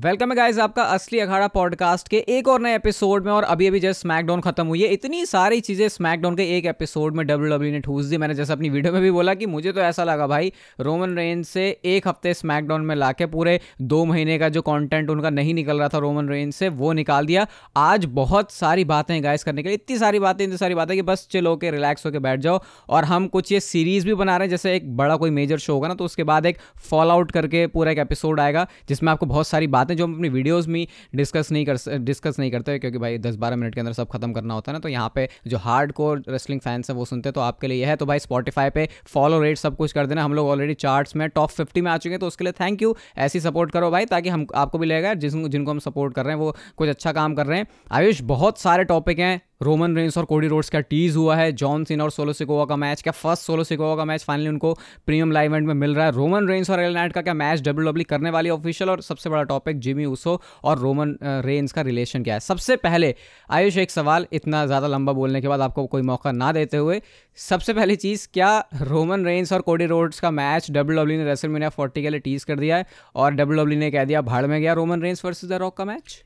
[0.00, 3.66] Welcome है guys आपका असली अखाड़ा पॉडकास्ट के एक और नए एपिसोड में और अभी
[3.66, 7.50] अभी जैसे स्मैकडाउन खत्म हुई है, इतनी सारी चीज़ें स्मैकडाउन के एक एपिसोड में डब्ल्यू
[7.50, 10.04] डब्ल्यू ने ठूस दी। मैंने जैसे अपनी वीडियो में भी बोला कि मुझे तो ऐसा
[10.04, 14.62] लगा भाई रोमन रेंज से एक हफ़्ते स्मैकडाउन में लाके पूरे दो महीने का जो
[14.62, 17.46] कॉन्टेंट उनका नहीं निकल रहा था रोमन रेंज से, वो निकाल दिया।
[17.76, 21.02] आज बहुत सारी बातें गाइस करने के लिए, इतनी सारी बातें, इतनी सारी बातें कि
[21.02, 24.46] बस चिल होकर रिलैक्स होकर बैठ जाओ। और हम कुछ ये सीरीज़ भी बना रहे
[24.46, 26.58] हैं, जैसे एक बड़ा कोई मेजर शो होगा ना तो उसके बाद एक
[26.88, 30.28] फॉल आउट करके पूरा एक एपिसोड आएगा, जिसमें आपको बहुत सारी बातें जो हम अपनी
[30.28, 33.92] वीडियोज़ में डिस्कस नहीं कर डिस्कस नहीं करते, क्योंकि भाई दस बारह मिनट के अंदर
[33.92, 36.96] सब खत्म करना होता है ना तो यहाँ पे जो हार्ड कोर रेस्लिंग फैंस हैं
[36.96, 39.92] वो सुनते हैं तो आपके लिए है। तो भाई स्पॉटीफाई पे फॉलो रेट सब कुछ
[39.92, 42.44] कर देना। हम लोग ऑलरेडी चार्ट्स में टॉप फिफ्टी में आ चुके हैं तो उसके
[42.44, 45.78] लिए थैंक यू ऐसी सपोर्ट करो भाई, ताकि हम, आपको भी लगेगा जिन जिनको हम
[45.80, 49.18] सपोर्ट कर रहे हैं, वो कुछ अच्छा काम कर रहे हैं। आयुष, बहुत सारे टॉपिक
[49.18, 52.64] हैं। रोमन रेंस और कोडी रोड्स का टीज हुआ है। जॉन सिन और सोलो सिकोवा
[52.64, 54.72] का मैच, क्या फ़र्स्ट सोलो सिकोवा का मैच फाइनली उनको
[55.06, 57.60] प्रीमियम लाइव इवेंट में मिल रहा है। रोमन रेंस और एल नाइट का क्या मैच
[57.60, 61.82] डब्ल्यू डब्ल्यू करने वाली ऑफिशियल और सबसे बड़ा टॉपिक जिमी उसो और रोमन रेंस का
[61.82, 62.40] रिलेशन क्या है?
[62.40, 63.14] सबसे पहले
[63.50, 67.00] आयुष, एक सवाल, इतना ज़्यादा लंबा बोलने के बाद आपको कोई मौका ना देते हुए,
[67.38, 71.48] सबसे पहली चीज़, क्या रोमन रेंस और कोडी रोड्स का मैच डब्ल्यू डब्ल्यू ने रेसल
[71.48, 74.46] मीनिया फोर्टी के लिए टीज कर दिया है और डब्ल्यू डब्ल्यू ने कह दिया, भाड़
[74.46, 76.22] में गया Roman Reigns versus the Rock का मैच?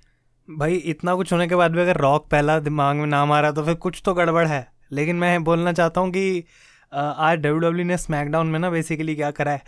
[0.48, 3.50] भाई, इतना कुछ होने के बाद भी अगर रॉक पहला दिमाग में नाम आ रहा
[3.50, 6.45] तो फिर कुछ तो गड़बड़ है। लेकिन मैं बोलना चाहता हूँ कि
[6.92, 9.62] आज डब्ल्यू डब्ल्यू ने स्मैकडाउन में ना बेसिकली क्या करा है?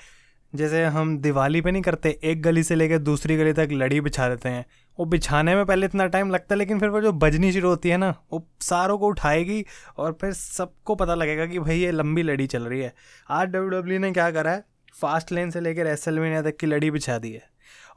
[0.53, 4.29] जैसे हम दिवाली पे नहीं करते, एक गली से लेकर दूसरी गली तक लड़ी बिछा
[4.29, 4.65] देते हैं।
[4.99, 7.89] वो बिछाने में पहले इतना टाइम लगता है, लेकिन फिर वो जो बजनी शुरू होती
[7.89, 9.65] है ना, वो सारों को उठाएगी
[9.99, 12.95] और फिर सबको पता लगेगा कि भाई, ये लंबी लड़ी चल रही है।
[13.31, 14.65] आज डब्ल्यू डब्ल्यू ने क्या करा है?
[14.95, 17.43] फास्ट लेन से लेकर एस एल तक की लड़ी बिछा दी है।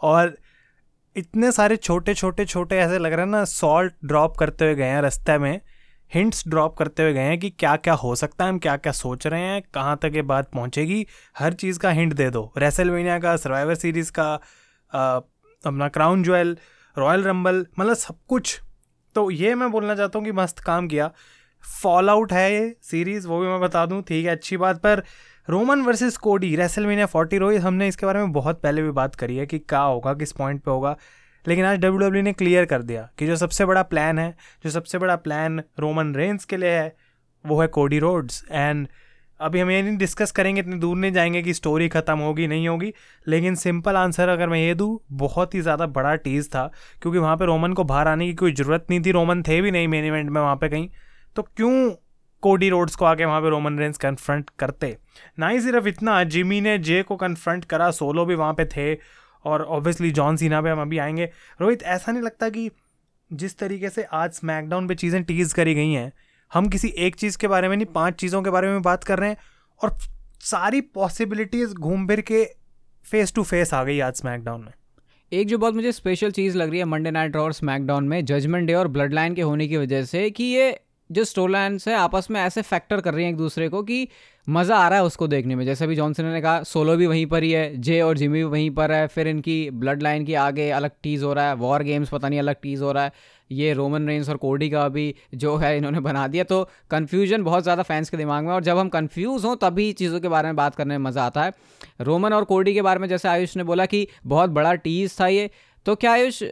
[0.01, 0.37] और
[1.19, 4.85] इतने सारे छोटे छोटे छोटे ऐसे लग रहे हैं ना सॉल्ट ड्रॉप करते हुए गए
[4.85, 5.59] हैं रास्ते में।
[6.11, 8.91] हिंट्स ड्रॉप करते हुए गए हैं कि क्या क्या हो सकता है हम क्या क्या
[8.91, 11.05] सोच रहे हैं कहाँ तक ये बात पहुँचेगी।
[11.39, 14.31] हर चीज़ का हिंट दे दो। रेसलवेनिया का सर्वाइवर सीरीज़ का
[14.91, 15.19] आ,
[15.63, 16.57] अपना क्राउन ज्वेल
[16.97, 18.59] रॉयल रंबल मतलब सब कुछ।
[19.15, 21.11] तो ये मैं बोलना चाहता हूँ कि मस्त काम किया।
[21.83, 25.03] फॉल आउट है ये सीरीज़ वो भी मैं बता दूँ ठीक है अच्छी बात पर
[25.49, 29.35] Roman versus Cody, WrestleMania forty Rohit हमने इसके बारे में बहुत पहले भी बात करी
[29.37, 30.95] है कि क्या होगा, किस पॉइंट पे होगा,
[31.45, 34.69] लेकिन आज डब्ल्यू डब्ल्यू ने क्लियर कर दिया कि जो सबसे बड़ा प्लान है, जो
[34.69, 36.95] सबसे बड़ा प्लान रोमन रेंस के लिए है,
[37.45, 38.87] वो है कोडी रोड्स। एंड
[39.39, 42.67] अभी हम ये नहीं डिस्कस करेंगे, इतनी दूर नहीं जाएँगे कि स्टोरी ख़त्म होगी, नहीं
[42.67, 42.93] होगी,
[43.27, 46.69] लेकिन सिंपल आंसर अगर मैं ये दूँ, बहुत ही ज़्यादा बड़ा टीज़ था,
[47.01, 49.71] क्योंकि वहाँ पे रोमन को बाहर आने की कोई ज़रूरत नहीं थी, रोमन थे भी
[49.71, 50.89] नहीं मेन इवेंट में वहाँ पे कहीं।
[51.35, 51.91] तो क्यों
[52.43, 54.97] कोडी रोड्स को आके वहाँ पे रोमन रेंस कन्फ्रंट करते।
[55.39, 58.93] ना ही सिर्फ़ इतना जिमी ने जे को कन्फ्रंट करा सोलो भी वहाँ पे थे
[59.45, 61.29] और ऑब्वियसली जॉन सीना पे हम अभी आएँगे।
[61.61, 62.69] रोहित, ऐसा नहीं लगता कि
[63.31, 66.11] जिस तरीके से आज स्मैकडाउन पे चीज़ें टीज करी गई हैं,
[66.51, 69.19] हम किसी एक चीज़ के बारे में नहीं, पाँच चीज़ों के बारे में बात कर
[69.19, 69.37] रहे हैं
[69.81, 69.97] और
[70.41, 72.43] सारी पॉसिबिलिटीज़ घूम फिर के
[73.05, 74.71] फेस टू फेस आ गई आज स्मैकडाउन में।
[75.31, 78.67] एक जो बहुत मुझे स्पेशल चीज़ लग रही है मंडे नाइट और स्मैकडाउन में जजमेंट
[78.67, 81.93] डे और ब्लड लाइन के होने की वजह से कि ये जो स्टोर लाइन्स है,
[81.95, 84.07] आपस में ऐसे फैक्टर कर रही हैं एक दूसरे को कि
[84.47, 87.25] मज़ा आ रहा है उसको देखने में। जैसे अभी जॉनसन ने कहा सोलो भी वहीं
[87.25, 90.33] पर ही है जे और जिमी भी वहीं पर है, फिर इनकी ब्लड लाइन की
[90.35, 93.11] आगे अलग टीज़ हो रहा है वॉर गेम्स पता नहीं अलग टीज़ हो रहा है,
[93.51, 97.63] ये रोमन रेंस और कोडी का भी जो है इन्होंने बना दिया तो कन्फ्यूज़न बहुत
[97.63, 100.55] ज़्यादा फैंस के दिमाग में और जब हम कन्फ्यूज़ हों, तभी चीज़ों के बारे में
[100.55, 101.53] बात करने में मज़ा आता है।
[102.01, 105.27] रोमन और कोडी के बारे में जैसे आयुष ने बोला कि बहुत बड़ा टीज़ था
[105.29, 105.49] ये
[105.85, 106.43] तो क्या आयुष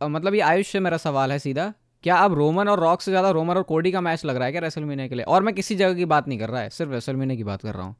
[0.00, 1.72] मतलब ये आयुष से मेरा सवाल है सीधा
[2.04, 4.52] क्या अब रोमन और रॉक से ज़्यादा रोमन और कोडी का मैच लग रहा है
[4.52, 5.24] क्या रेसलमीनिया के लिए?
[5.24, 7.74] और मैं किसी जगह की बात नहीं कर रहा है, सिर्फ़ रेसलमीनिया की बात कर
[7.74, 7.96] रहा हूँ।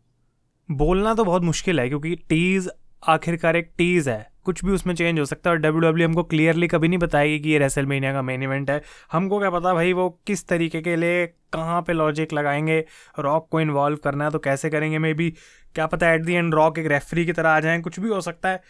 [0.68, 2.68] बोलना तो बहुत मुश्किल है, क्योंकि टीज़
[3.02, 6.22] आखिरकार एक टीज़ है। कुछ भी उसमें चेंज हो सकता है और डब्ल्यू डब्ल्यू हमको
[6.22, 8.80] क्लियरली कभी नहीं बताएगी कि ये रेसलमेनिया का मेन इवेंट है।
[9.12, 12.84] हमको क्या पता भाई वो किस तरीके के लिए कहाँ पे लॉजिक लगाएँगे,
[13.18, 14.98] रॉक को इन्वॉल्व करना है तो कैसे करेंगे?
[14.98, 15.30] मे बी
[15.74, 18.20] क्या पता एट दी एंड रॉक एक रेफरी की तरह आ जाए, कुछ भी हो
[18.20, 18.62] सकता है।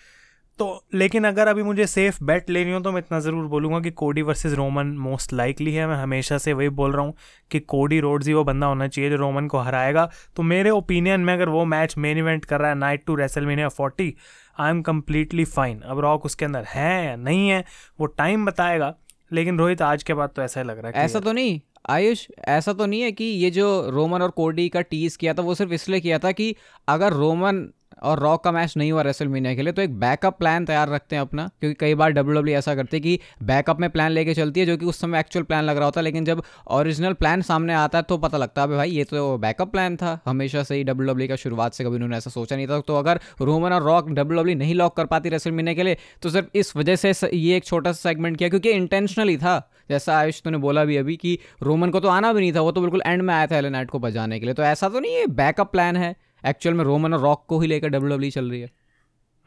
[0.60, 3.90] तो लेकिन अगर अभी मुझे सेफ़ बेट लेनी हो तो मैं इतना ज़रूर बोलूँगा कि
[3.92, 7.14] कोडी वर्सेस रोमन मोस्ट लाइकली है। मैं हमेशा से वही बोल रहा हूँ
[7.50, 11.20] कि कोडी रोड्स ही वो बंदा होना चाहिए जो रोमन को हराएगा। तो मेरे ओपिनियन
[11.20, 14.14] में अगर वो मैच मेन इवेंट कर रहा है night two WrestleMania forty
[14.60, 17.64] I am completely fine अब रॉक उसके अंदर है या नहीं है
[18.00, 18.94] वो टाइम बताएगा।
[19.32, 22.26] लेकिन रोहित आज के बाद तो ऐसा ही लग रहा है ऐसा तो नहीं आयुष
[22.48, 25.54] ऐसा तो नहीं है कि ये जो रोमन और कोडी का टीज किया था वो
[25.54, 26.54] सिर्फ़ इसलिए किया था कि
[26.88, 27.68] अगर रोमन
[28.02, 30.88] और रॉक का मैच नहीं हुआ रेसल मीनिया के लिए तो एक बैकअप प्लान तैयार
[30.88, 34.10] रखते हैं अपना, क्योंकि कई बार डब्ल्यू डब्ल्यू ऐसा करते हैं कि बैकअप में प्लान
[34.12, 36.42] लेके चलती है, जो कि उस समय एक्चुअल प्लान लग रहा होता है, लेकिन जब
[36.70, 40.18] ओरिजिनल प्लान सामने आता है तो पता लगता है भाई, ये तो बैकअप प्लान था।
[40.26, 42.96] हमेशा से ही डब्ल्यू डब्ल्यू का शुरुआत से कभी उन्होंने ऐसा सोचा नहीं था। तो
[42.96, 46.30] अगर रोमन और रॉक डब्ल्यू डब्ल्यू नहीं लॉक कर पाती रेसल मीनिया के लिए तो
[46.30, 49.58] सिर्फ़ इस वजह से ये एक छोटा सा सेगमेंट किया, क्योंकि इंटेंशनली था।
[49.90, 52.72] जैसा आयुष तूने बोला भी अभी कि रोमन को तो आना भी नहीं था, वो
[52.72, 55.12] तो बिल्कुल एंड में आया था एलेनाइट को बजाने के लिए। तो ऐसा तो नहीं
[55.12, 56.14] ये बैकअप प्लान है।
[56.46, 58.70] एक्चुअल में रोमन और रॉक को ही लेकर डब्ल्यू डब्ल्यू चल रही है।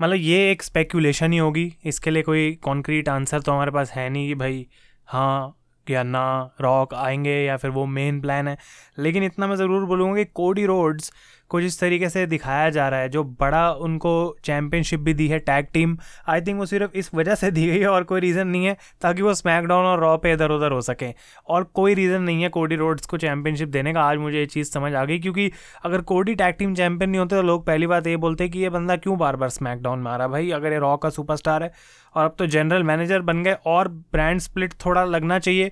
[0.02, 4.10] मतलब ये एक स्पेकुलेशन ही होगी। इसके लिए कोई कॉन्क्रीट आंसर तो हमारे पास है
[4.10, 4.68] नहीं कि भाई
[5.08, 5.60] हाँ
[5.90, 8.58] या ना रॉक आएँगे या फिर वो मेन प्लान है।
[9.00, 11.12] लेकिन इतना मैं ज़रूर बोलूँगा कि कोडी रोड्स
[11.54, 14.14] को जिस तरीके से दिखाया जा रहा है, जो बड़ा उनको
[14.44, 15.98] चैम्पियनशिप भी दी है टैग टीम
[16.28, 18.76] आई थिंक वो सिर्फ़ इस वजह से दी गई है और कोई रीज़न नहीं है
[19.02, 21.14] ताकि वो स्मैकडाउन और रॉ पे इधर उधर हो सकें।
[21.48, 24.72] और कोई रीज़न नहीं है कोडी रोड्स को चैम्पियनशिप देने का, आज मुझे ये चीज़
[24.72, 25.52] समझ आ गई क्योंकि
[25.86, 28.70] अगर कोडी टैग टीम चैंपियन नहीं होते तो लोग पहली बात ये बोलते कि ये
[28.70, 31.72] बंदा क्यों बार बार स्मैकडाउन में आ रहा भाई, अगर ये रॉ का सुपरस्टार है
[32.16, 35.72] और अब तो जनरल मैनेजर बन गए और ब्रांड स्प्लिट थोड़ा लगना चाहिए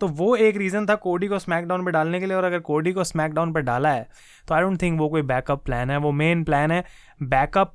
[0.00, 2.92] तो वो एक रीज़न था कोडी को स्मैकडाउन पर डालने के लिए और अगर कोडी
[2.92, 4.08] को स्मैकडाउन पर डाला है
[4.48, 6.84] तो आई डोंट थिंक वो कोई बैकअप प्लान है। वो मेन प्लान है
[7.22, 7.74] बैकअप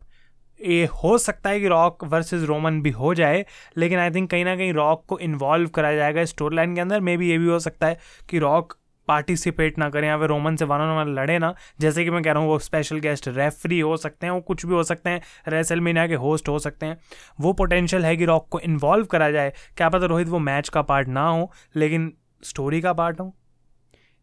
[0.60, 3.46] ये हो सकता है कि रॉक वर्सेस रोमन भी हो जाए,
[3.78, 7.00] लेकिन आई थिंक कहीं ना कहीं रॉक को इन्वॉल्व कराया जाएगा स्टोरी लाइन के अंदर।
[7.00, 7.98] मे बी ये भी हो सकता है
[8.30, 8.74] कि रॉक
[9.08, 12.24] पार्टिसिपेट ना करें या फिर रोमन से वन ऑन वन लड़े ना। जैसे कि मैं
[12.24, 15.10] कह रहा हूँ, वो स्पेशल गेस्ट रेफरी हो सकते हैं, वो कुछ भी हो सकते
[15.10, 16.98] हैं रेसल मीना के होस्ट हो सकते हैं।
[17.42, 20.82] वो पोटेंशियल है कि रॉक को इन्वॉल्व करा जाए। क्या पता रोहित वो मैच का
[20.82, 22.14] पार्ट ना हो, लेकिन
[22.44, 23.36] स्टोरी का पार्ट हो।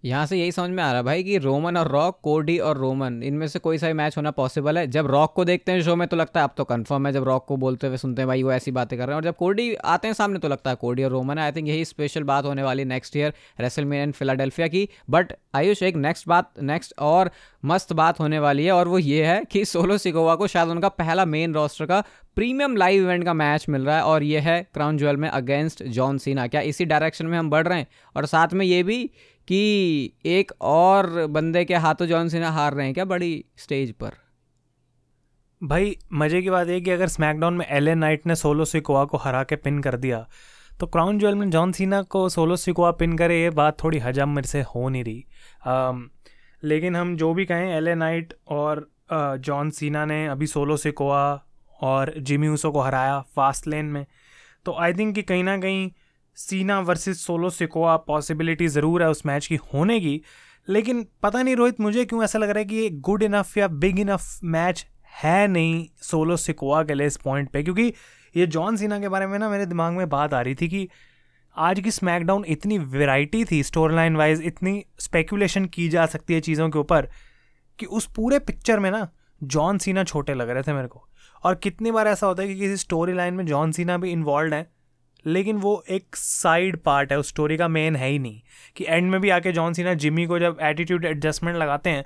[0.04, 2.78] यहाँ से यही समझ में आ रहा है भाई कि रोमन और रॉक, कोडी और
[2.78, 5.82] रोमन, इनमें से कोई सा भी मैच होना पॉसिबल है। जब रॉक को देखते हैं
[5.82, 8.22] शो में तो लगता है, अब तो कंफर्म है, जब रॉक को बोलते हुए सुनते
[8.22, 10.48] हैं, भाई वो ऐसी बातें कर रहे हैं। और जब कोडी आते हैं सामने तो
[10.48, 13.32] लगता है कोडी और रोमन है। आई थिंक यही स्पेशल बात होने वाली next year
[13.60, 17.30] wrestle and Philadelphia की। बट आयुष, एक नेक्स्ट बात नेक्स्ट और
[17.64, 20.88] मस्त बात होने वाली है, और वो ये है कि सोलो सिकोवा को शायद उनका
[20.88, 22.02] पहला मेन रोस्टर का
[22.36, 25.82] प्रीमियम लाइव इवेंट का मैच मिल रहा है, और ये है क्राउन ज्वेल में अगेंस्ट
[25.84, 27.86] जॉन सीना क्या इसी डायरेक्शन में हम बढ़ रहे हैं?
[28.16, 29.10] और साथ में ये भी
[29.48, 34.10] कि एक और बंदे के हाथों जॉन सीना हार रहे हैं क्या बड़ी स्टेज पर?
[35.62, 39.16] भाई मज़े की बात है कि अगर स्मैकडाउन में एल नाइट ने सोलो सिकोआ को
[39.16, 40.28] हरा के पिन कर दिया
[40.80, 44.28] तो क्राउन ज्वेल में जॉन सीना को सोलो सिकोआ पिन करे ये बात थोड़ी हजम
[44.28, 45.24] मेरे से हो नहीं रही।
[45.66, 45.92] आ,
[46.64, 48.90] लेकिन हम जो भी कहें एल नाइट और
[49.38, 51.44] जॉन सीना ने अभी सोलो सिकोआ
[51.80, 54.06] और जिमी ऊसो को हराया फास्ट लेन में
[54.64, 55.90] तो आई थिंक कि कहीं ना कहीं
[56.36, 60.20] Cena versus solo Sikoa possibility ज़रूर है उस मैच की होने की
[60.68, 63.68] लेकिन पता नहीं रोहित, मुझे क्यों ऐसा लग रहा है कि ये गुड इनफ या
[63.68, 64.86] बिग इनफ मैच
[65.22, 67.62] है नहीं सोलो सिकोआ के लिए इस पॉइंट पे?
[67.62, 67.92] क्योंकि
[68.36, 70.88] ये जॉन सीना के बारे में ना मेरे दिमाग में बात आ रही थी कि
[71.56, 76.40] आज की स्मैकडाउन इतनी वेराइटी थी स्टोरी लाइन वाइज इतनी स्पेकुलेशन की जा सकती है
[76.40, 77.08] चीज़ों के ऊपर
[77.78, 79.08] कि उस पूरे पिक्चर में ना
[79.42, 81.08] जॉन सीना छोटे लग रहे थे मेरे को।
[81.44, 84.54] और कितनी बार ऐसा होता है कि किसी स्टोरी लाइन में जॉन सीना भी इन्वॉल्व
[84.54, 84.81] है
[85.24, 88.40] लेकिन वो एक साइड पार्ट है, उस स्टोरी का मेन है ही नहीं
[88.76, 92.04] कि एंड में भी आके जॉन सीना जिमी को जब एटीट्यूड एडजस्टमेंट लगाते हैं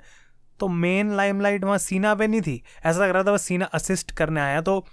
[0.59, 4.11] तो मेन लाइमलाइट वहाँ सीना पे नहीं थी। ऐसा लग रहा था बस सीना असिस्ट
[4.11, 4.85] करने आया। तो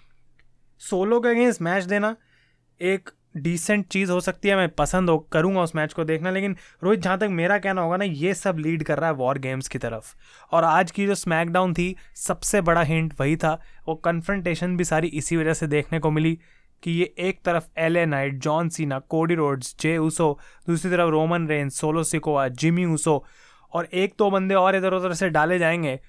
[0.81, 2.17] सोलो के अगेंस्ट मैच देना
[2.81, 6.57] एक डिसेंट चीज़ हो सकती है, मैं पसंद हो, करूँगा उस मैच को देखना, लेकिन
[6.85, 9.69] रोहित, जहाँ तक मेरा कहना होगा ना, ये सब लीड कर रहा है वॉर गेम्स
[9.69, 10.15] की तरफ़।
[10.53, 15.09] और आज की जो स्मैकडाउन थी, सबसे बड़ा हिंट वही था, वो कन्फ्रंटेशन भी सारी
[15.09, 16.39] इसी वजह से देखने को मिली।
[16.85, 21.49] कि ये एक तरफ़ L night John Cena Cody Rhodes जे ऊसो दूसरी तरफ़ Roman
[21.49, 23.25] Reign Solo Sikoa Jimmy Uso
[23.73, 26.01] और एक दो तो बंदे और इधर उधर से डाले जाएँगे।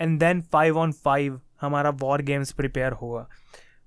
[0.00, 3.28] And then five on five हमारा वॉर गेम्स प्रिपेयर होगा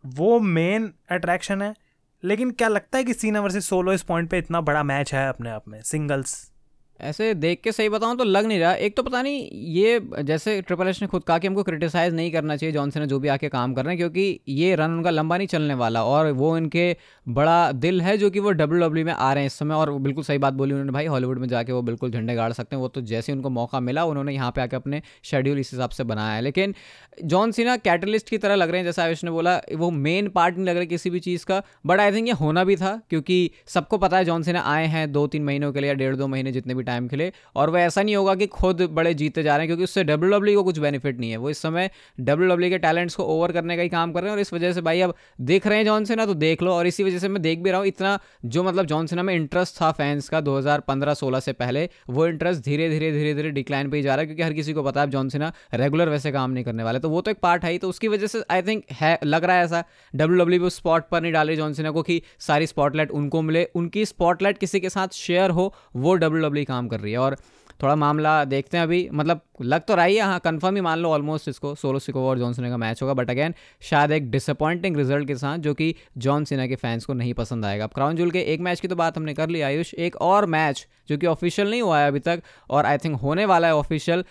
[0.05, 1.75] वो मेन अट्रैक्शन है,
[2.23, 5.29] लेकिन क्या लगता है कि सीना वर्सेस सोलो इस पॉइंट पे इतना बड़ा मैच है
[5.29, 5.81] अपने आप में?
[5.81, 6.52] सिंगल्स
[6.99, 10.61] ऐसे देख के सही बताऊँ तो लग नहीं रहा। एक तो पता नहीं, ये जैसे
[10.61, 13.27] ट्रिपल एच ने खुद कहा कि हमको क्रिटिसाइज़ नहीं करना चाहिए जॉनसन ने जो भी
[13.27, 16.57] आके काम कर रहे हैं, क्योंकि ये रन उनका लंबा नहीं चलने वाला, और वो
[16.57, 16.95] इनके
[17.29, 19.91] बड़ा दिल है जो कि वो डब्ल्यू डब्ल्यू में आ रहे हैं इस समय, और
[20.00, 22.81] बिल्कुल सही बात बोली उन्होंने, भाई हॉलीवुड में जाके वो बिल्कुल झंडे गाड़ सकते हैं।
[22.81, 25.89] वो तो जैसे ही उनको मौका मिला, उन्होंने यहाँ पे आके अपने शेड्यूल इस हिसाब
[25.89, 26.75] से बनाया है। लेकिन
[27.23, 30.55] जॉन सीना कैटलिस्ट की तरह लग रहे हैं, जैसा आयुष ने बोला, वो मेन पार्ट
[30.55, 33.51] नहीं लग रहा किसी भी चीज़ का बट आई थिंक ये होना भी था, क्योंकि
[33.67, 36.27] सबको पता है जॉन सीना आए हैं दो तीन महीनों के लिए या डेढ़ दो
[36.27, 39.43] महीने जितने भी टाइम के लिए और वह ऐसा नहीं होगा कि खुद बड़े जीते
[39.43, 41.89] जा रहे हैं, क्योंकि उससे डब्ल्यू डब्ल्यू को कुछ बेनिफिट नहीं है। वो इस समय
[42.19, 44.53] डब्ल्यू डब्ल्यू के टैलेंट्स को ओवर करने का ही काम कर रहे हैं और इस
[44.53, 47.19] वजह से भाई अब देख रहे हैं जॉन सेना तो देख लो। और इसी वजह
[47.19, 50.29] से मैं देख भी रहा हूँ, इतना जो मतलब जॉन सेना में इंटरेस्ट था फैंस
[50.29, 54.21] का 2015-16 से पहले, वो इंटरेस्ट धीरे धीरे धीरे धीरे डिक्लाइन पे ही जा रहा
[54.21, 56.99] है, क्योंकि हर किसी को पता है जॉन सेना रेगुलर वैसे काम नहीं करने वाले।
[56.99, 59.43] तो वो तो एक पार्ट है ही तो उसकी वजह से आई थिंक है, लग
[59.43, 62.67] रहा है ऐसा डब्ल्यू डब्ल्यू उस स्पॉट पर नहीं डाल जॉन सेना को कि सारी
[62.67, 67.00] स्पॉटलाइट उनको मिले। उनकी स्पॉटलाइट किसी के साथ शेयर हो, वो डब्ल्यू डब्ल्यू काम कर
[67.00, 67.38] रही है। और
[67.84, 71.00] थोड़ा मामला देखते हैं अभी। मतलब लग तो रहा ही है हाँ कन्फर्म ही मान
[71.00, 74.30] लो ऑलमोस्ट इसको सोलो सिको और जॉन सिन्हा का मैच होगा। बट अगेन शायद एक
[74.32, 77.92] डिसअपॉइंटिंग रिज़ल्ट के साथ, जो कि जॉन सिन्हा के फैंस को नहीं पसंद आएगा। अब
[77.92, 80.88] क्राउन जूल के एक मैच की तो बात हमने कर ली, आयुष। एक और मैच
[81.10, 84.24] जो कि ऑफिशियल नहीं हुआ है अभी तक, और आई थिंक होने वाला है ऑफिशियल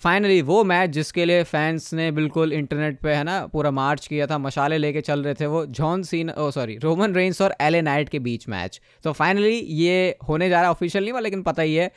[0.00, 4.26] फाइनली वो मैच जिसके लिए फैंस ने बिल्कुल इंटरनेट पे, है ना, पूरा मार्च किया
[4.26, 7.82] था, मशाले लेके चल रहे थे वो John Cena oh sorry Roman Reigns और एले
[7.82, 11.42] नाइट के बीच मैच तो फाइनली ये होने जा रहा है ऑफिशियल नहीं हुआ, लेकिन
[11.42, 11.90] पता ही है.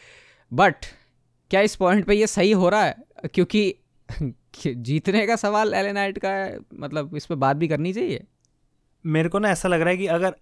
[0.51, 0.86] बट
[1.51, 2.96] क्या इस पॉइंट पे ये सही हो रहा है?
[3.34, 3.75] क्योंकि
[4.68, 8.24] जीतने का सवाल एले नाइट का है मतलब इस पर बात भी करनी चाहिए.
[9.06, 10.36] मेरे को ना ऐसा लग रहा है कि अगर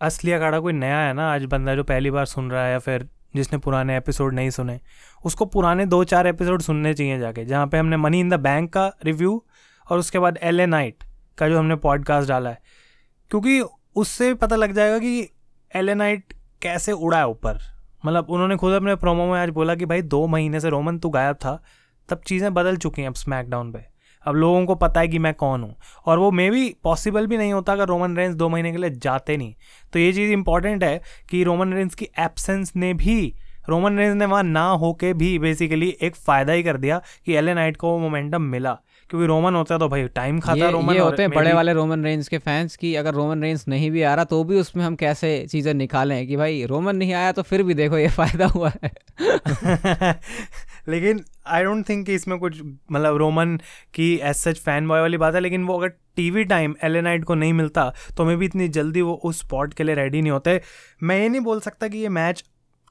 [0.00, 2.78] असली अखाड़ा कोई नया है ना, आज बंदा जो पहली बार सुन रहा है या
[2.78, 4.80] फिर जिसने पुराने एपिसोड नहीं सुने,
[5.24, 8.72] उसको पुराने दो चार एपिसोड सुनने चाहिए जाके, जहाँ पे हमने मनी इन द बैंक
[8.72, 9.44] का रिव्यू
[9.90, 11.04] और उसके बाद एल ए नाइट
[11.38, 12.62] का जो हमने पॉडकास्ट डाला है।
[13.30, 13.64] क्योंकि
[13.96, 15.30] उससे पता लग जाएगा कि
[15.74, 16.32] एल ए नाइट
[16.62, 17.58] कैसे उड़ा है ऊपर।
[18.06, 21.08] मतलब उन्होंने खुद अपने प्रोमो में आज बोला कि भाई दो महीने से रोमन तू
[21.08, 21.62] गायब था,
[22.08, 23.89] तब चीज़ें बदल चुकी हैं अब स्मैकडाउन पे।
[24.26, 25.74] अब लोगों को पता है कि मैं कौन हूँ।
[26.06, 28.90] और वो मे भी पॉसिबल भी नहीं होता अगर रोमन रेंस दो महीने के लिए
[28.90, 29.54] जाते नहीं।
[29.92, 31.00] तो ये चीज़ इंपॉर्टेंट है
[31.30, 33.34] कि रोमन रेंस की एब्सेंस ने भी
[33.68, 37.54] रोमन रेंस ने वहाँ ना होके भी बेसिकली एक फ़ायदा ही कर दिया कि एलएन
[37.54, 38.72] नाइट को वो मोमेंटम मिला।
[39.10, 42.04] क्योंकि रोमन होता तो भाई टाइम खाता ये, रोमन ये होते हैं बड़े वाले रोमन
[42.04, 44.96] रेंज के फैंस की अगर रोमन रेंज नहीं भी आ रहा तो भी उसमें हम
[44.96, 48.72] कैसे चीज़ें निकालें कि भाई रोमन नहीं आया तो फिर भी देखो ये फ़ायदा हुआ
[48.84, 48.90] है।
[50.90, 53.56] लेकिन आई डोंट थिंक कि इसमें कुछ मतलब रोमन
[53.94, 57.24] की एज सच फ़ैन बॉय वाली बात है, लेकिन वो अगर टीवी टाइम एल नाइट
[57.24, 60.32] को नहीं मिलता तो मैं भी इतनी जल्दी वो उस स्पॉट के लिए रेडी नहीं
[60.32, 60.60] होते।
[61.02, 62.44] मैं ये नहीं बोल सकता कि ये मैच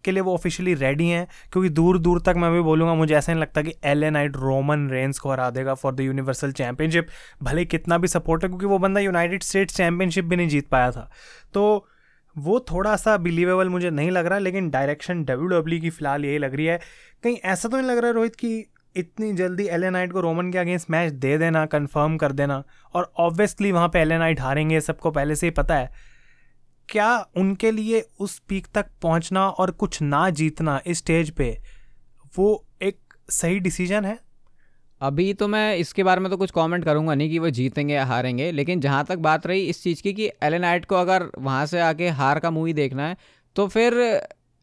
[0.03, 3.31] के लिए वो ऑफिशियली रेडी हैं, क्योंकि दूर दूर तक मैं भी बोलूँगा, मुझे ऐसा
[3.31, 7.07] नहीं लगता कि एल नाइट रोमन रेंस को हरा देगा फॉर द यूनिवर्सल चैंपियनशिप
[7.43, 10.91] भले कितना भी सपोर्ट है, क्योंकि वो बंदा यूनाइटेड स्टेट्स चैंपियनशिप भी नहीं जीत पाया
[10.91, 11.09] था।
[11.53, 11.87] तो
[12.35, 16.37] वो थोड़ा सा बिलीवेबल मुझे नहीं लग रहा, लेकिन डायरेक्शन डब्ल्यू डब्ल्यू की फ़िलहाल यही
[16.37, 16.79] लग रही है।
[17.23, 20.51] कहीं ऐसा तो नहीं लग रहा है रोहित कि इतनी जल्दी एल नाइट को रोमन
[20.51, 22.63] के अगेंस्ट मैच दे देना कंफर्म कर देना,
[22.95, 25.91] और ऑब्वियसली वहाँ पे एल नाइट हारेंगे सबको पहले से ही पता है।
[26.89, 31.57] क्या उनके लिए उस पीक तक पहुँचना और कुछ ना जीतना इस स्टेज पे,
[32.37, 34.17] वो एक सही डिसीज़न है?
[35.01, 38.05] अभी तो मैं इसके बारे में तो कुछ कमेंट करूँगा नहीं कि वो जीतेंगे या
[38.05, 41.65] हारेंगे, लेकिन जहाँ तक बात रही इस चीज़ की कि एल आइट को अगर वहाँ
[41.65, 43.17] से आके हार का मूवी देखना है
[43.55, 43.93] तो फिर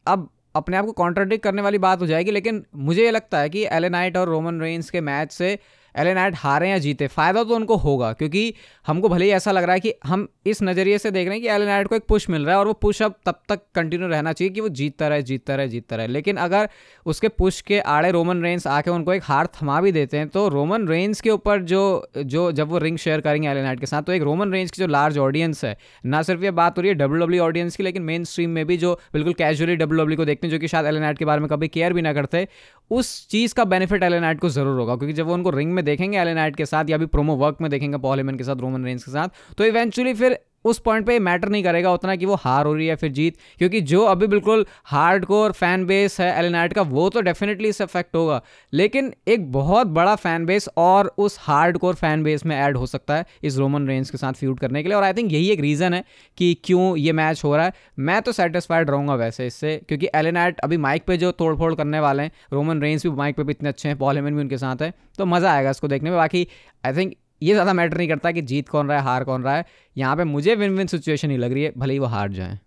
[0.05, 3.49] अब अपने आप को कॉन्ट्राडिक्ट करने वाली बात हो जाएगी। लेकिन मुझे ये लगता है
[3.49, 5.57] कि एल आइट और रोमन रेंस के मैच से
[5.95, 8.53] एल नाइट हारे या जीते, फ़ायदा तो उनको होगा, क्योंकि
[8.87, 11.41] हमको भले ही ऐसा लग रहा है कि हम इस नज़रिए से देख रहे हैं
[11.41, 13.61] कि एल नाइट को एक पुश मिल रहा है और वो पुश अब तब तक
[13.75, 16.69] कंटिन्यू रहना चाहिए कि वो जीतता रहे जीतता रहे जीतता रहे। लेकिन अगर
[17.05, 20.47] उसके पुश के आड़े रोमन रेंस आके उनको एक हार थमा भी देते हैं तो
[20.49, 21.81] रोमन रेंस के ऊपर जो
[22.17, 24.81] जो जब वो रिंग शेयर करेंगे एल नाइट के साथ तो एक रोमन रेंस की
[24.81, 25.75] जो लार्ज ऑडियंस है,
[26.05, 28.65] ना सिर्फ़ ये बात हो रही है डब्ल्यू डब्ल्यू ऑडियंस की, लेकिन मेन स्ट्रीम में
[28.65, 31.25] भी जो बिल्कुल कैजुअली डब्ल्यू डब्ल्यू को देखते हैं, जो कि शायद एल नाइट के
[31.25, 32.47] बारे में कभी केयर भी ना करते
[32.91, 36.17] उस चीज़ का बेनिफिट एलेनाइट को ज़रूर होगा, क्योंकि जब वो उनको रिंग में देखेंगे
[36.19, 39.03] एलेनाइट के साथ या भी प्रोमो वर्क में देखेंगे पॉल हेमन के साथ रोमन रेंज
[39.03, 42.65] के साथ तो इवेंचुअली फिर उस पॉइंट पे मैटर नहीं करेगा उतना कि वो हार
[42.65, 46.51] हो रही है फिर जीत। क्योंकि जो अभी बिल्कुल हार्ड कोर फ़ैन बेस है एल
[46.51, 48.41] नाइट का, वो तो डेफिनेटली इससे अफेक्ट होगा।
[48.73, 52.85] लेकिन एक बहुत बड़ा फ़ैन बेस और उस हार्ड कोर फ़ैन बेस में ऐड हो
[52.87, 55.49] सकता है इस रोमन रेंज के साथ फ्यूड करने के लिए। और आई थिंक यही
[55.51, 56.03] एक रीज़न है
[56.37, 60.27] कि क्यों ये मैच हो रहा है। मैं तो सेटिस्फाइड रहूँगा वैसे इससे, क्योंकि एल
[60.29, 63.43] नाइट अभी माइक पे जो तोड़ फोड़ करने वाले हैं रोमन रेंज भी माइक पर
[63.43, 66.09] भी इतने अच्छे हैं पॉल हेमन भी उनके साथ है तो मज़ा आएगा इसको देखने
[66.09, 66.47] में। बाकी
[66.85, 69.55] आई थिंक ये ज़्यादा मैटर नहीं करता कि जीत कौन रहा है, हार कौन रहा
[69.55, 69.65] है।
[69.95, 72.59] यहाँ पे मुझे विन विन सिचुएशन ही लग रही है, भले ही वो हार जाए।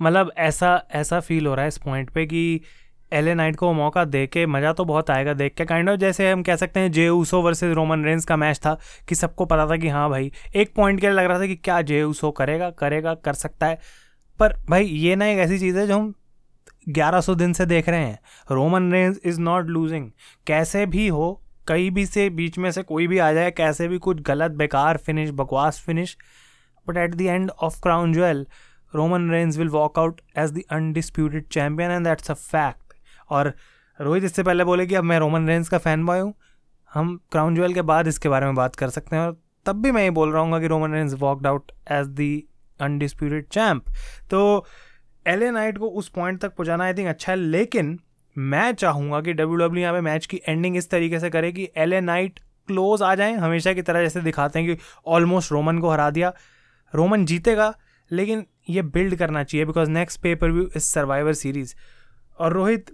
[0.00, 2.60] मतलब ऐसा ऐसा फील हो रहा है इस पॉइंट पे कि
[3.12, 5.96] एल ए नाइट को मौका दे के मज़ा तो बहुत आएगा देख के। काइंड ऑफ़
[5.98, 8.76] जैसे हम कह सकते हैं Jey Uso versus Roman Reigns का मैच था
[9.08, 11.56] कि सबको पता था कि हाँ भाई, एक पॉइंट के लिए लग रहा था कि
[11.56, 13.78] क्या जे ऊसो करेगा करेगा, कर सकता है।
[14.38, 16.14] पर भाई, ये ना एक ऐसी चीज़ है जो हम
[16.90, 18.18] 1100 दिन से देख रहे हैं।
[18.50, 20.10] Roman Reigns is not losing
[20.46, 23.98] कैसे भी हो कहीं भी से, बीच में से कोई भी आ जाए, कैसे भी
[23.98, 26.16] कुछ गलत, बेकार फिनिश बकवास finish
[26.86, 28.46] but at the end of Crown Jewel
[28.92, 32.94] Roman Reigns will walk out as the undisputed champion and that's a fact
[33.30, 33.52] और
[34.00, 36.34] रोहित इससे पहले बोले कि अब मैं रोमन रेंस का फ़ैन बॉय हूँ।
[36.92, 39.36] हम क्राउन ज्वेल के बाद इसके बारे में बात कर सकते हैं और
[39.66, 42.42] तब भी मैं ये बोल रहा हूँ कि Roman Reigns walked out as the
[42.80, 43.90] undisputed champ
[44.30, 44.66] तो
[45.26, 47.98] एल नाइट को उस पॉइंट तक पहुँचाना आई थिंक अच्छा है, लेकिन
[48.36, 51.68] मैं चाहूँगा कि डब्ल्यू डब्ल्यू यहाँ पे मैच की एंडिंग इस तरीके से करे कि
[51.76, 55.78] एल ए नाइट क्लोज आ जाए, हमेशा की तरह जैसे दिखाते हैं कि ऑलमोस्ट रोमन
[55.78, 56.32] को हरा दिया।
[56.94, 57.74] रोमन जीतेगा,
[58.10, 61.74] लेकिन ये बिल्ड करना चाहिए बिकॉज़ नेक्स्ट पे पर व्यू इज़ सर्वाइवर सीरीज़
[62.38, 62.90] और रोहित,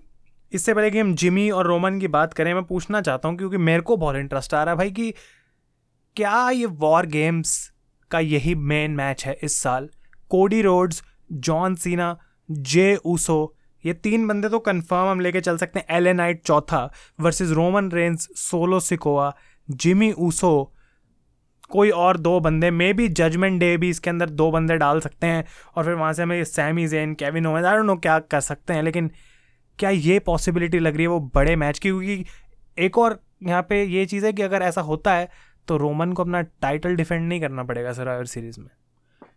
[0.53, 3.57] इससे पहले कि हम जिमी और रोमन की बात करें, मैं पूछना चाहता हूँ क्योंकि
[3.59, 5.13] मेरे को बहुत इंटरेस्ट आ रहा है भाई कि
[6.17, 7.73] क्या ये वॉर गेम्स
[8.11, 9.89] का यही मेन मैच है इस साल?
[10.31, 11.03] Cody Rhodes
[11.33, 12.17] John Cena
[12.49, 16.91] Jey Uso ये तीन बंदे तो कंफर्म हम लेके चल सकते हैं। एल नाइट चौथा
[17.21, 19.33] versus Roman Reigns Solo Sikoa
[19.69, 20.73] Jimmy Uso
[21.71, 25.27] कोई और दो बंदे मे बी जजमेंट डे भी इसके अंदर दो बंदे डाल सकते
[25.27, 25.45] हैं
[25.77, 28.83] और फिर वहाँ से हमें Sami Zayn Kevin I don't know क्या कर सकते हैं,
[28.83, 29.11] लेकिन
[29.79, 31.89] क्या ये पॉसिबिलिटी लग रही है वो बड़े मैच की?
[31.89, 32.25] क्योंकि
[32.79, 35.29] एक और यहाँ पे ये चीज़ है कि अगर ऐसा होता है
[35.69, 38.69] तो रोमन को अपना टाइटल डिफेंड नहीं करना पड़ेगा सर्वाइवर सीरीज़ में।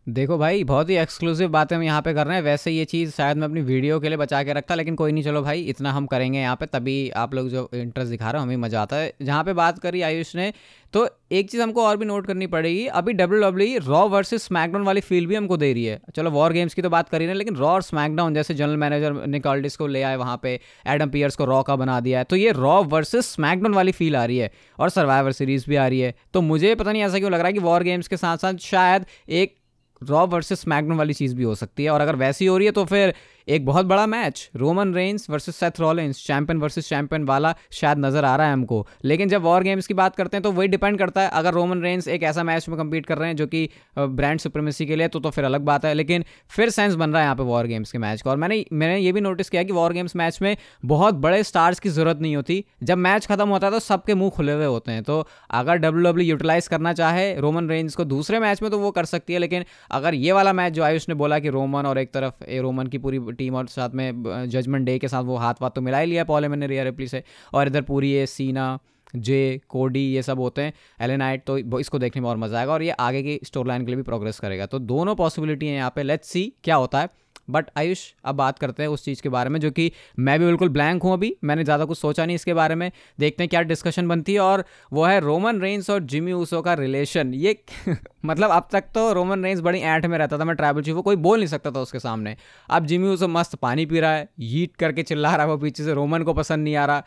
[0.07, 3.11] देखो भाई, बहुत ही एक्सक्लूसिव बातें हम यहाँ पे कर रहे हैं। वैसे ये चीज़
[3.11, 5.91] शायद मैं अपनी वीडियो के लिए बचा के रखता, लेकिन कोई नहीं, चलो भाई, इतना
[5.91, 8.95] हम करेंगे यहाँ पे, तभी आप लोग जो इंटरेस्ट दिखा रहे हो, हमें मज़ा आता
[8.95, 10.51] है। जहाँ पे बात करी आयुष ने
[10.93, 14.85] तो एक चीज़ हमको और भी नोट करनी पड़ेगी। अभी W W Raw versus SmackDown
[14.85, 17.33] वाली फील भी हमको दे रही है। चलो वॉर गेम्स की तो बात करी ना,
[17.33, 21.35] लेकिन रॉ और स्मैकडाउन जैसे जनरल मैनेजर निकॉल्डिस को ले आए वहाँ पे एडम पियर्स
[21.35, 24.37] को रॉ का बना दिया है तो ये रॉ वर्सेस स्मैकडाउन वाली फील आ रही
[24.37, 27.39] है, और सर्वाइवर सीरीज़ भी आ रही है। तो मुझे पता नहीं ऐसा क्यों लग
[27.39, 29.57] रहा है कि वॉर गेम्स के साथ साथ शायद एक
[30.01, 32.71] रॉ वर्सेस स्मैकडाउन वाली चीज़ भी हो सकती है। और अगर वैसी हो रही है
[32.71, 33.13] तो फिर
[33.49, 38.25] एक बहुत बड़ा match, Roman Reigns versus Seth Rollins champion versus champion वाला शायद नज़र
[38.25, 40.97] आ रहा है हमको। लेकिन जब वॉर गेम्स की बात करते हैं तो वही डिपेंड
[40.99, 43.69] करता है, अगर रोमन रेंस एक ऐसा मैच में कम्पीट कर रहे हैं जो कि
[43.99, 47.21] ब्रांड सुप्रीमेसी के लिए तो तो फिर अलग बात है। लेकिन फिर सेंस बन रहा
[47.21, 49.63] है यहाँ पे वॉर गेम्स के मैच का। और मैंने मैंने ये भी नोटिस किया
[49.63, 53.47] कि वॉर गेम्स मैच में बहुत बड़े स्टार्स की ज़रूरत नहीं होती। जब मैच खत्म
[53.49, 56.93] होता है तो सबके मुँह खुले हुए होते हैं। तो अगर डब्ल्यू डब्ल्यू यूटिलाइज करना
[56.93, 60.31] चाहे, रोमन रेंज को दूसरे मैच में तो वो कर सकती है। लेकिन अगर ये
[60.31, 63.19] वाला मैच जो आयुष ने बोला कि रोमन और एक तरफ़ ए, रोमन की पूरी
[63.39, 66.23] टीम और साथ में जजमेंट डे के साथ वो हाथ वाथ तो मिला ही लिया
[66.25, 68.77] पॉले ने रिया रिप्ली से। और इधर पूरी ये सीना
[69.17, 72.83] जे कोडी ये सब होते हैं। एलेनाइट तो इसको देखने में और मज़ा आएगा और
[72.83, 75.91] ये आगे की स्टोर लाइन के लिए भी प्रोग्रेस करेगा। तो दोनों पॉसिबिलिटी हैं यहाँ
[75.95, 77.09] पे। लेट्स सी क्या होता है।
[77.49, 80.45] बट आयुष अब बात करते हैं उस चीज़ के बारे में, जो कि मैं भी
[80.45, 83.61] बिल्कुल ब्लैंक हूँ अभी। मैंने ज़्यादा कुछ सोचा नहीं इसके बारे में। देखते हैं क्या
[83.63, 84.63] डिस्कशन बनती है। और
[84.93, 87.57] वो है रोमन रेंस और जिमी ऊसो का रिलेशन ये
[88.25, 91.15] मतलब अब तक तो रोमन रेंस बड़ी ऐंठ में रहता था, मैं ट्राइबल चीफ कोई
[91.17, 92.35] बोल नहीं सकता था उसके सामने।
[92.69, 95.83] अब जिमी ऊसो मस्त पानी पी रहा है हीट करके चिल्ला रहा है वो पीछे
[95.83, 97.03] से रोमन को पसंद नहीं आ रहा।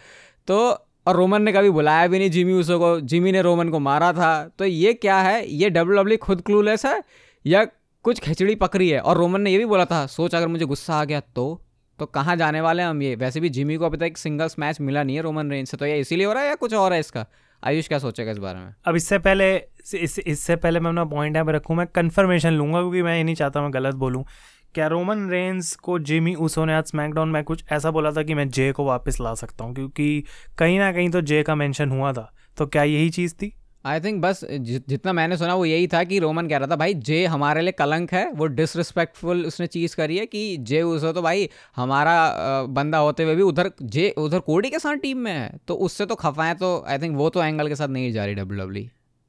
[0.48, 0.58] तो
[1.06, 4.12] और रोमन ने कभी बुलाया भी नहीं जिमी ऊसो को जिमी ने रोमन को मारा
[4.12, 5.46] था। तो ये क्या है?
[5.50, 7.02] ये डब्ल्यू डब्ल्यू खुद क्लूलेस है?
[7.44, 7.64] या
[8.04, 10.94] कुछ खिचड़ी पकड़ी है। और रोमन ने ये भी बोला था सोच अगर मुझे गुस्सा
[10.94, 11.62] आ गया तो?
[11.98, 13.14] तो कहाँ जाने वाले हैं हम ये?
[13.16, 15.86] वैसे भी जिमी को अभी तक सिंगल्स मैच मिला नहीं है रोमन रेंज से तो
[15.86, 17.26] ये इसीलिए हो रहा है या कुछ और है इसका?
[17.62, 18.74] आयुष क्या सोचेगा इस बारे में?
[18.84, 19.54] अब इससे पहले
[19.94, 23.22] इस, इससे पहले मैं अपना पॉइंट यहाँ पे रखूँ मैं कन्फर्मेशन लूँगा क्योंकि मैं ये
[23.24, 24.24] नहीं चाहता मैं गलत बोलूँ।
[24.74, 28.34] क्या रोमन रेंस को जिमी उसो ने आज स्मैकडाउन में कुछ ऐसा बोला था कि
[28.34, 29.74] मैं जे को वापस ला सकता हूँ?
[29.74, 30.24] क्योंकि
[30.58, 33.54] कहीं ना कहीं तो जे का मेंशन हुआ था। तो क्या यही चीज़ थी?
[33.84, 36.94] आई थिंक बस जितना मैंने सुना वो यही था कि रोमन कह रहा था, भाई,
[36.96, 41.22] जे हमारे लिए कलंक है, वो डिसरिस्पेक्टफुल उसने चीज़ करी है कि जे उसे तो
[41.22, 42.14] भाई हमारा
[42.70, 46.06] बंदा होते हुए भी उधर, जे उधर कोडी के साथ टीम में है तो उससे
[46.06, 48.64] तो खफा है तो आई थिंक वो तो एंगल के साथ नहीं जा रही डब्ल्यू
[48.64, 48.88] डब्ल्यू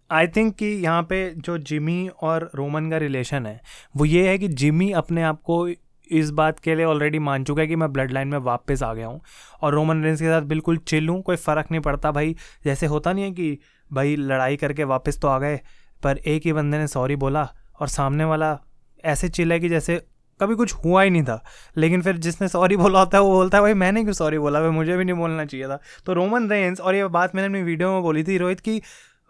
[0.09, 3.59] आई थिंक कि यहाँ पे जो जिमी और रोमन का रिलेशन है,
[3.97, 5.67] वो ये है कि जिमी अपने आप को
[6.11, 8.93] इस बात के लिए ऑलरेडी मान चुका है कि मैं ब्लड लाइन में वापस आ
[8.93, 9.21] गया हूँ।
[9.61, 12.35] और रोमन रेंस के साथ बिल्कुल चिल हूँ, कोई फ़र्क नहीं पड़ता भाई।
[12.65, 13.57] जैसे होता नहीं है कि
[13.93, 15.59] भाई लड़ाई करके वापस तो आ गए,
[16.03, 17.47] पर एक ही बंदे ने सॉरी बोला
[17.79, 18.57] और सामने वाला
[19.03, 20.01] ऐसे चिल्ला कि जैसे
[20.39, 21.43] कभी कुछ हुआ ही नहीं था।
[21.77, 24.61] लेकिन फिर जिसने सॉरी बोला होता है, वो बोलता है, भाई, मैंने क्यों सॉरी बोला?
[24.61, 27.61] भाई, मुझे भी नहीं बोलना चाहिए था। तो रोमन रेंस और ये बात मैंने अपनी
[27.61, 28.81] वीडियो में बोली थी रोहित की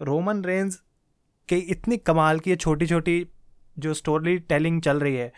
[0.01, 0.81] रोमन रेंस
[1.49, 3.25] के इतनी कमाल की छोटी छोटी
[3.79, 5.31] जो स्टोरी टेलिंग चल रही है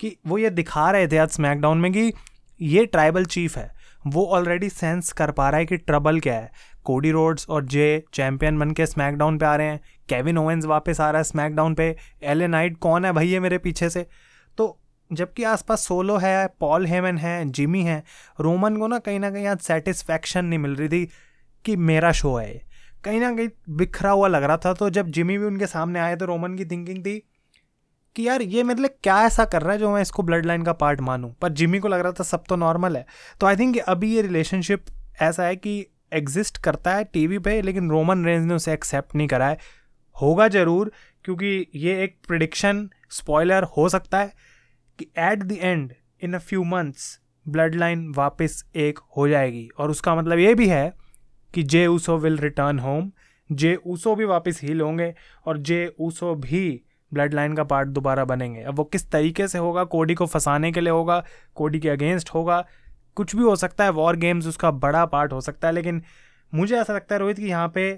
[0.00, 2.12] कि वो ये दिखा रहे थे आज स्मैकडाउन में कि
[2.60, 3.70] ये ट्राइबल चीफ है।
[4.06, 6.50] वो ऑलरेडी सेंस कर पा रहा है कि ट्रबल क्या है।
[6.84, 11.00] कोडी रोड्स और जे चैंपियन बन के स्मैकडाउन पे आ रहे हैं। केविन ओवेंस वापस
[11.00, 14.06] आ रहा है स्मैकडाउन पे। एल नाइट कौन है भैया मेरे पीछे से?
[14.58, 14.76] तो
[15.12, 18.04] जबकि आसपास सोलो है पॉल हेमन है जिमी है
[18.40, 21.08] रोमन को ना कहीं ना कहीं आज सेटिस्फैक्शन नहीं मिल रही थी
[21.64, 22.62] कि मेरा शो है
[23.04, 26.16] कहीं ना कहीं बिखरा हुआ लग रहा था तो जब जिमी भी उनके सामने आए
[26.16, 27.29] तो रोमन की थिंकिंग थी
[28.16, 30.62] कि यार ये मेरे लिए क्या ऐसा कर रहा है जो मैं इसको ब्लड लाइन
[30.62, 31.34] का पार्ट मानूँ?
[31.42, 33.04] पर जिमी को लग रहा था सब तो नॉर्मल है।
[33.40, 34.84] तो आई थिंक अभी ये रिलेशनशिप
[35.22, 39.28] ऐसा है कि एग्जिस्ट करता है टीवी पे, लेकिन रोमन रेंज ने उसे एक्सेप्ट नहीं
[39.28, 39.58] करा है।
[40.16, 40.92] होगा ज़रूर,
[41.24, 44.32] क्योंकि ये एक प्रिडिक्शन स्पॉयलर हो सकता है
[44.98, 45.92] कि at the end
[46.22, 50.68] in a few months blood line वापस एक हो जाएगी। और उसका मतलब ये भी
[50.68, 50.92] है
[51.54, 53.10] कि Jey Uso will return home
[53.50, 55.14] Jey Uso भी वापस हील होंगे
[55.46, 56.82] और जे ऊसो भी
[57.14, 60.72] ब्लड लाइन का पार्ट दोबारा बनेंगे। अब वो किस तरीके से होगा, कोडी को फंसाने
[60.72, 61.22] के लिए होगा,
[61.54, 62.64] कोडी के अगेंस्ट होगा,
[63.16, 66.02] कुछ भी हो सकता है, वॉर गेम्स उसका बड़ा पार्ट हो सकता है, लेकिन
[66.52, 67.90] मुझे ऐसा लगता है रोहित कि यहाँ पे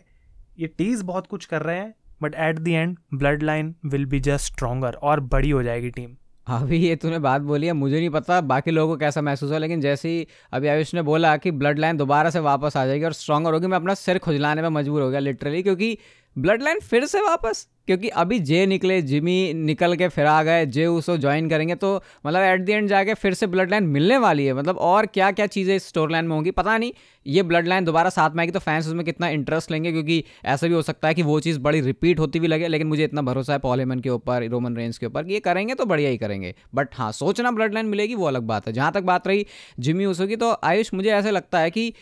[0.58, 4.20] ये टीज बहुत कुछ कर रहे हैं, but at the end blood line will be
[4.20, 6.10] just stronger और बड़ी हो जाएगी टीम।
[6.46, 9.58] अभी ये तूने बात बोली है, मुझे नहीं पता बाकी लोगों को कैसा महसूस हो
[9.58, 13.04] लेकिन जैसे ही अभी आयुष ने बोला कि ब्लड लाइन दोबारा से वापस आ जाएगी
[13.04, 15.96] और स्ट्रॉगर होगी, मैं अपना सिर खुजलाने में मजबूर हो गया लिटरली क्योंकि
[16.36, 20.66] ब्लड लाइन फिर से वापस। क्योंकि अभी जे निकले, जिमी निकल के फिर आ गए,
[20.66, 21.94] जे उसको ज्वाइन करेंगे तो
[22.26, 25.30] मतलब एट द एंड जाके फिर से ब्लड लाइन मिलने वाली है। मतलब और क्या
[25.32, 26.92] क्या चीज़ें इस स्टोर लाइन में होंगी, पता नहीं।
[27.26, 30.66] ये ब्लड लाइन दोबारा साथ में आएगी तो फैंस उसमें कितना इंटरेस्ट लेंगे, क्योंकि ऐसा
[30.66, 33.22] भी हो सकता है कि वो चीज़ बड़ी रिपीट होती भी लगे, लेकिन मुझे इतना
[33.22, 36.18] भरोसा है पॉलेमन के ऊपर रोमन रेंज के ऊपर, कि ये करेंगे तो बढ़िया ही
[36.18, 39.46] करेंगे। बट हाँ सोचना ब्लड लाइन मिलेगी, वो अलग बात है। जहाँ तक बात रही
[39.78, 41.92] जिमी उसो की तो आयुष, मुझे ऐसे लगता है कि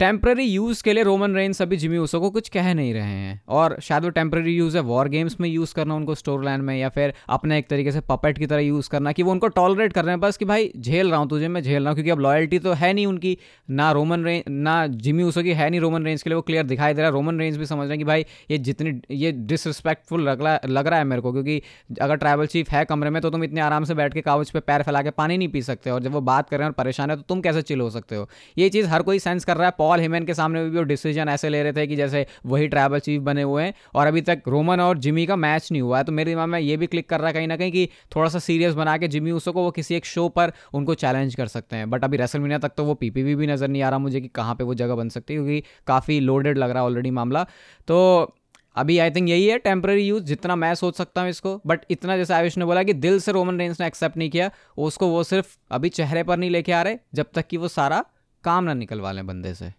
[0.00, 3.40] टेम्प्रेरी यूज़ के लिए रोमन रेंस अभी जिमी ऊसो को कुछ कह नहीं रहे हैं।
[3.48, 6.76] और शायद वो टेम्प्रेरी यूज़ है वॉर गेम्स में यूज़ करना उनको स्टोर लाइन में
[6.76, 9.92] या फिर अपने एक तरीके से पपेट की तरह यूज़ करना कि वो उनको टॉलरेट
[9.92, 12.10] कर रहे हैं, बस कि भाई झेल रहा हूँ तुझे, मैं झेल रहा हूँ, क्योंकि
[12.10, 13.36] अब लॉयल्टी तो है नहीं उनकी,
[13.70, 16.64] ना रोमन रेंज ना जिमी ऊसो की है नहीं रोमन रेंज के लिए, वो क्लियर
[16.64, 19.32] दिखाई दे रहा है। रोमन रेंज भी समझ रहे हैं कि भाई ये जितनी, ये
[19.32, 21.60] डिसरिस्पेक्टफुल लग रहा लग रहा है मेरे को, क्योंकि
[22.00, 24.60] अगर ट्रैवल चीफ है कमरे में तो तुम इतने आराम से बैठ के कागज़ पर
[24.62, 26.82] पैर फैला के पानी नहीं पी सकते, और जब वो बात कर रहे हैं और
[26.82, 28.28] परेशान है तो तुम कैसे चिल हो सकते हो?
[28.58, 31.28] ये चीज़ हर कोई सेंस कर रहा है पॉल हिमेन के सामने भी वो डिसीज़न
[31.28, 34.42] ऐसे ले रहे थे कि जैसे वही ट्रैवल चीफ बने हुए हैं और अभी तक
[34.48, 37.08] रोमन और जिमी का मैच नहीं हुआ है। तो मेरे दिमाग में ये भी क्लिक
[37.08, 39.70] कर रहा है कहीं ना कहीं कि थोड़ा सा सीरियस बना के जिमी उसको वो
[39.72, 42.94] किसी एक शो पर उनको चैलेंज कर सकते हैं। बट अभी रेसलमीनिया तक तो वो
[42.96, 45.38] पीपीवी भी नज़र नहीं आ रहा मुझे कि कहाँ पर वो जगह बन सकती है
[45.38, 47.44] क्योंकि काफ़ी लोडेड लग रहा है ऑलरेडी मामला।
[47.88, 48.34] तो
[48.76, 52.16] अभी आई थिंक यही है टेम्प्रेरी यूज़ जितना मैं सोच सकता हूँ इसको। बट इतना
[52.16, 55.22] जैसे आयुष ने बोला कि दिल से रोमन रेंस ने एक्सेप्ट नहीं किया, उसको वो
[55.24, 58.04] सिर्फ़ अभी चेहरे पर नहीं लेके आ रहे, जब तक कि वो सारा
[58.44, 59.72] काम ना निकलवा लें बंदे से।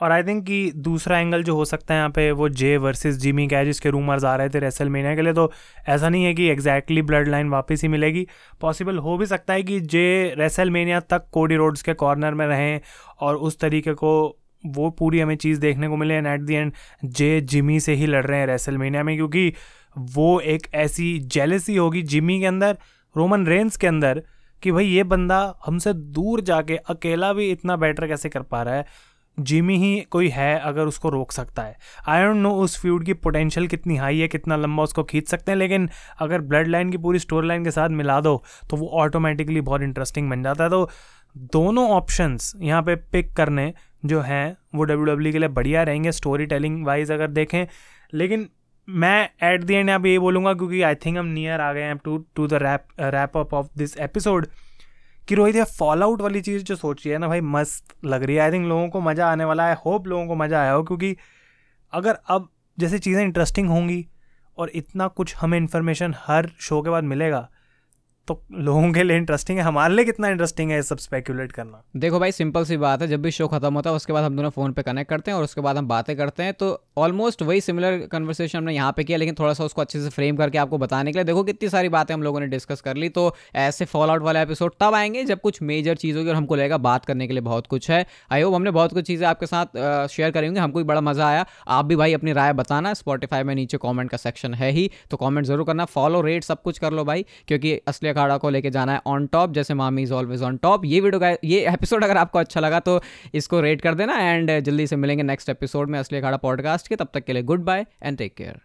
[0.00, 3.16] और आई थिंक कि दूसरा एंगल जो हो सकता है यहाँ पे, वो जे वर्सेस
[3.16, 5.50] जिमी का है, जिसके रूमर्स आ रहे थे रेसल मीनिया के लिए तो
[5.88, 8.26] ऐसा नहीं है कि एग्जैक्टली ब्लड लाइन वापस ही मिलेगी।
[8.60, 12.46] पॉसिबल हो भी सकता है कि जे रेसल मीनिया तक कोडी रोड्स के कॉर्नर में
[12.46, 12.80] रहें
[13.20, 16.72] और उस तरीके को, वो पूरी हमें चीज़ देखने को मिले and at the end
[17.04, 19.52] Jey Jimmy से ही लड़ रहे हैं रेसल में, क्योंकि
[19.96, 22.78] वो एक ऐसी जेलसी होगी जिमी के अंदर
[23.14, 24.22] रोमन रेंस के अंदर
[24.64, 28.74] कि भाई ये बंदा हमसे दूर जाके अकेला भी इतना बेटर कैसे कर पा रहा
[28.74, 29.12] है?
[29.38, 31.76] जिमी ही कोई है अगर उसको रोक सकता है।
[32.08, 35.52] आई डोंट नो उस फ्यूड की पोटेंशियल कितनी हाई है, कितना लंबा उसको खींच सकते
[35.52, 38.88] हैं, लेकिन अगर ब्लड लाइन की पूरी स्टोरी लाइन के साथ मिला दो तो वो
[39.00, 40.88] ऑटोमेटिकली बहुत इंटरेस्टिंग बन जाता है। तो
[41.52, 43.72] दोनों ऑप्शंस यहाँ पे पिक करने
[44.04, 47.66] जो हैं, वो डब्ल्यू डब्ल्यू के लिए बढ़िया रहेंगे स्टोरी टेलिंग वाइज अगर देखें,
[48.14, 48.48] लेकिन
[48.88, 51.96] मैं एट द एंड अब ये बोलूँगा क्योंकि आई थिंक हम नियर आ गए हैं
[51.96, 54.46] to to the wrap wrap up of this episode
[55.28, 58.22] कि रोहित, ये फॉल आउट वाली चीज़ जो सोच रही है ना भाई, मस्त लग
[58.22, 60.72] रही है। आई थिंक लोगों को मज़ा आने वाला है। होप लोगों को मज़ा आया
[60.72, 61.16] हो क्योंकि
[61.92, 64.06] अगर अब जैसे चीज़ें इंटरेस्टिंग होंगी
[64.58, 67.48] और इतना कुछ हमें इन्फॉर्मेशन हर शो के बाद मिलेगा
[68.28, 71.82] तो लोगों के लिए इंटरेस्टिंग है। हमारे लिए कितना इंटरेस्टिंग है ये सब स्पेकुलेट करना।
[71.96, 74.36] देखो भाई सिंपल सी बात है, जब भी शो खत्म होता है, उसके बाद हम
[74.36, 77.42] दोनों फ़ोन पे कनेक्ट करते हैं और उसके बाद हम बातें करते हैं। तो ऑलमोस्ट
[77.42, 80.58] वही सिमिलर कन्वर्सेशन हमने यहाँ पे किया, लेकिन थोड़ा सा उसको अच्छे से फ्रेम करके
[80.58, 83.34] आपको बताने के लिए। देखो कितनी सारी बातें हम लोगों ने डिस्कस कर ली तो
[83.56, 86.78] ऐसे फॉल आउट वाले एपिसोड तब आएँगे जब कुछ मेजर चीज़ होगी और हमको लगेगा
[86.78, 90.06] बात करने के लिए बहुत कुछ है। आई होप हमने बहुत कुछ चीज़ें आपके साथ
[90.08, 93.54] शेयर करेंगे हमको भी बड़ा मज़ा आया। आप भी भाई अपनी राय बताना। स्पॉटीफाई में
[93.54, 96.92] नीचे कॉमेंट का सेक्शन है ही तो कॉमेंट ज़रूर करना। फॉलो रेट सब कुछ कर
[96.92, 100.42] लो भाई, क्योंकि असली अखाड़ा को लेके जाना है ऑन टॉप जैसे Mami is always
[100.42, 103.00] on top ये वीडियो का ये एपिसोड अगर आपको अच्छा लगा तो
[103.34, 106.96] इसको रेट कर देना एंड जल्दी से मिलेंगे नेक्स्ट एपिसोड में असली अखाड़ा पॉडकास्ट के,
[106.96, 108.60] तब तक के लिए good bye and take care